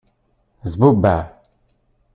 Zbubeɛ. 0.71 1.17